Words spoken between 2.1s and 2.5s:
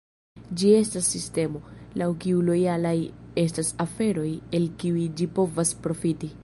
kiu